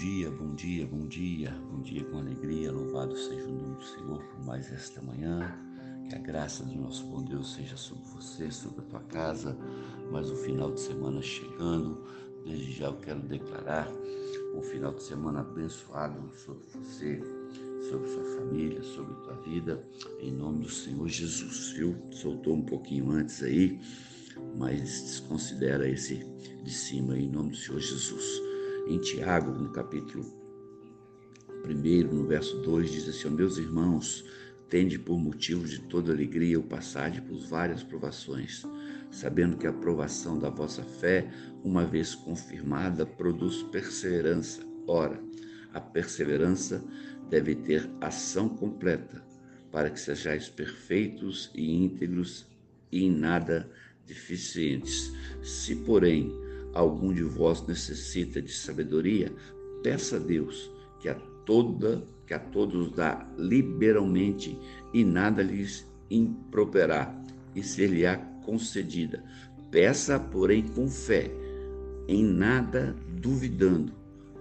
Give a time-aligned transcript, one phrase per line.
[0.00, 2.72] Bom dia, bom dia, bom dia, bom dia com alegria.
[2.72, 5.54] Louvado seja o nome do Senhor por mais esta manhã.
[6.08, 9.54] Que a graça do nosso bom Deus seja sobre você, sobre a tua casa.
[10.10, 12.02] Mais um final de semana chegando.
[12.46, 13.92] Desde já eu quero declarar
[14.54, 17.20] um final de semana abençoado sobre você,
[17.90, 19.86] sobre sua família, sobre tua vida,
[20.18, 21.78] em nome do Senhor Jesus.
[21.78, 23.78] Eu soltou um pouquinho antes aí,
[24.56, 26.24] mas desconsidera esse
[26.64, 28.49] de cima em nome do Senhor Jesus
[28.90, 30.24] em Tiago, no capítulo
[31.64, 34.24] 1, no verso 2, diz assim: Meus irmãos,
[34.68, 38.66] tende por motivo de toda alegria o passagem por várias provações,
[39.10, 41.30] sabendo que a provação da vossa fé,
[41.62, 44.62] uma vez confirmada, produz perseverança.
[44.88, 45.22] Ora,
[45.72, 46.84] a perseverança
[47.28, 49.24] deve ter ação completa,
[49.70, 52.44] para que sejais perfeitos e íntegros
[52.90, 53.70] e em nada
[54.04, 55.12] deficientes.
[55.44, 59.32] Se, porém, algum de vós necessita de sabedoria,
[59.82, 64.56] peça a Deus que a toda que a todos dá liberalmente
[64.94, 67.12] e nada lhes improperá
[67.56, 69.24] e ser-lhe-á concedida.
[69.68, 71.28] Peça, porém, com fé,
[72.06, 73.92] em nada duvidando,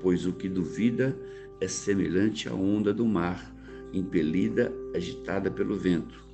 [0.00, 1.18] pois o que duvida
[1.60, 3.52] é semelhante à onda do mar,
[3.92, 6.24] impelida, agitada pelo vento.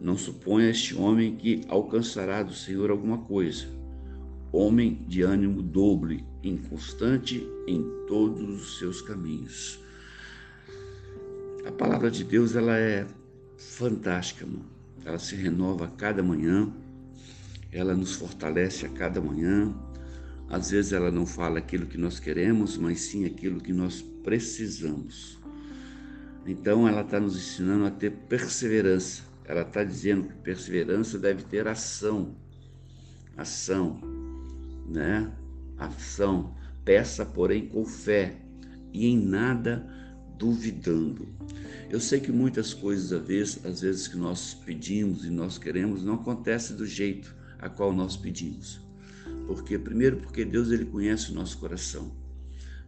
[0.00, 3.66] Não suponha este homem que alcançará do Senhor alguma coisa
[4.54, 9.80] homem de ânimo doble, inconstante em todos os seus caminhos.
[11.66, 13.04] A palavra de Deus ela é
[13.58, 14.64] fantástica, mano.
[15.04, 16.72] ela se renova a cada manhã,
[17.72, 19.74] ela nos fortalece a cada manhã.
[20.48, 25.38] Às vezes ela não fala aquilo que nós queremos, mas sim aquilo que nós precisamos.
[26.46, 29.22] Então ela está nos ensinando a ter perseverança.
[29.46, 32.36] Ela está dizendo que perseverança deve ter ação.
[33.36, 34.13] Ação
[34.86, 35.30] né?
[35.78, 36.54] Ação.
[36.84, 38.36] Peça, porém, com fé
[38.92, 39.86] e em nada
[40.38, 41.28] duvidando.
[41.90, 46.04] Eu sei que muitas coisas, às vezes, às vezes que nós pedimos e nós queremos,
[46.04, 48.80] não acontece do jeito a qual nós pedimos.
[49.46, 52.12] Porque primeiro, porque Deus ele conhece o nosso coração.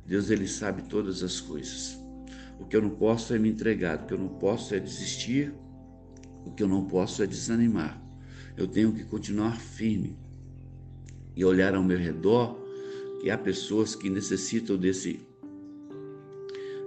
[0.06, 1.98] Deus ele sabe todas as coisas.
[2.58, 5.52] O que eu não posso é me entregar, o que eu não posso é desistir,
[6.44, 8.00] o que eu não posso é desanimar.
[8.56, 10.16] Eu tenho que continuar firme,
[11.36, 12.58] e olhar ao meu redor
[13.20, 15.20] que há pessoas que necessitam desse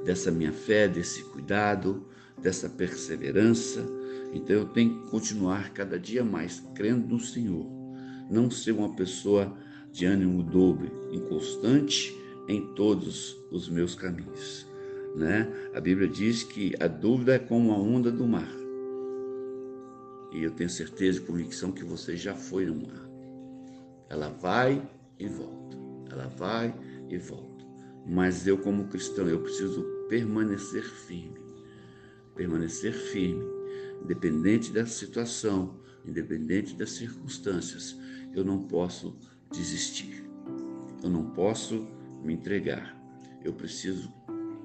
[0.04, 2.06] dessa minha fé, desse cuidado,
[2.42, 3.86] dessa perseverança.
[4.34, 7.68] Então eu tenho que continuar cada dia mais crendo no Senhor,
[8.30, 9.56] não ser uma pessoa
[9.92, 12.16] de ânimo dobre, inconstante
[12.48, 14.66] em todos os meus caminhos,
[15.16, 15.52] né?
[15.74, 18.50] A Bíblia diz que a dúvida é como a onda do mar.
[20.32, 23.09] E eu tenho certeza e convicção que você já foi no mar.
[24.10, 24.82] Ela vai
[25.20, 25.78] e volta.
[26.12, 26.74] Ela vai
[27.08, 27.64] e volta.
[28.08, 31.40] Mas eu, como cristão, eu preciso permanecer firme.
[32.36, 33.46] Permanecer firme,
[34.04, 37.96] independente da situação, independente das circunstâncias.
[38.34, 39.16] Eu não posso
[39.52, 40.28] desistir.
[41.04, 41.88] Eu não posso
[42.24, 43.00] me entregar.
[43.44, 44.12] Eu preciso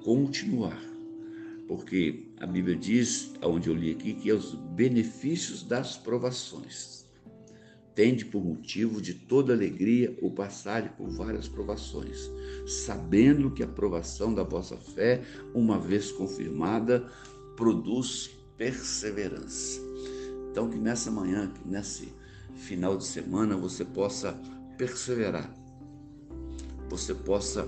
[0.03, 0.81] continuar.
[1.67, 7.04] Porque a Bíblia diz, aonde eu li aqui, que é os benefícios das provações
[7.95, 12.29] tende por motivo de toda alegria o passar por várias provações,
[12.67, 15.23] sabendo que a provação da vossa fé,
[15.53, 17.09] uma vez confirmada,
[17.55, 19.79] produz perseverança.
[20.51, 22.13] Então, que nessa manhã, que nesse
[22.55, 24.37] final de semana, você possa
[24.77, 25.53] perseverar,
[26.89, 27.65] você possa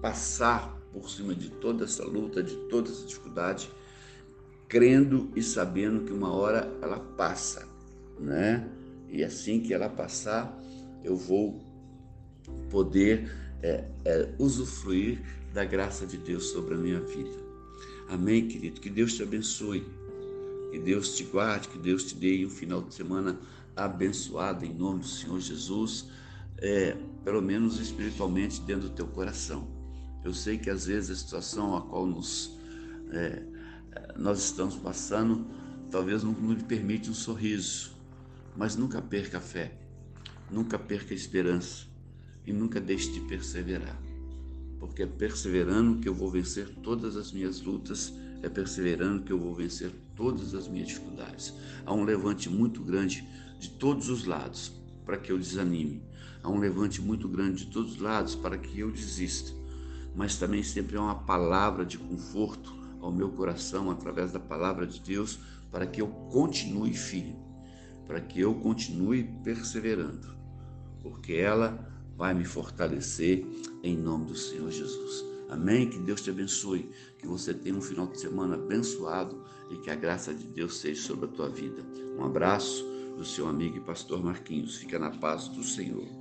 [0.00, 3.70] passar por cima de toda essa luta, de toda essa dificuldade,
[4.66, 7.66] crendo e sabendo que uma hora ela passa,
[8.18, 8.77] né?
[9.10, 10.56] E assim que ela passar,
[11.02, 11.60] eu vou
[12.70, 13.30] poder
[13.62, 15.20] é, é, usufruir
[15.52, 17.38] da graça de Deus sobre a minha vida.
[18.08, 18.80] Amém, querido?
[18.80, 19.86] Que Deus te abençoe,
[20.70, 23.38] que Deus te guarde, que Deus te dê um final de semana
[23.76, 26.06] abençoado em nome do Senhor Jesus,
[26.58, 29.68] é, pelo menos espiritualmente dentro do teu coração.
[30.24, 32.58] Eu sei que às vezes a situação a qual nos,
[33.12, 33.42] é,
[34.16, 35.46] nós estamos passando
[35.90, 37.92] talvez não nos permite um sorriso,
[38.58, 39.72] mas nunca perca a fé,
[40.50, 41.86] nunca perca a esperança
[42.44, 43.96] e nunca deixe de perseverar.
[44.80, 48.12] Porque é perseverando que eu vou vencer todas as minhas lutas,
[48.42, 51.54] é perseverando que eu vou vencer todas as minhas dificuldades.
[51.86, 53.24] Há um levante muito grande
[53.60, 54.72] de todos os lados
[55.06, 56.02] para que eu desanime.
[56.42, 59.52] Há um levante muito grande de todos os lados para que eu desista.
[60.16, 64.98] Mas também sempre há uma palavra de conforto ao meu coração através da palavra de
[64.98, 65.38] Deus
[65.70, 67.47] para que eu continue firme
[68.08, 70.34] para que eu continue perseverando,
[71.02, 73.46] porque ela vai me fortalecer
[73.82, 75.24] em nome do Senhor Jesus.
[75.50, 75.88] Amém?
[75.88, 79.94] Que Deus te abençoe, que você tenha um final de semana abençoado e que a
[79.94, 81.82] graça de Deus seja sobre a tua vida.
[82.18, 82.84] Um abraço
[83.16, 84.76] do seu amigo e pastor Marquinhos.
[84.76, 86.17] Fica na paz do Senhor.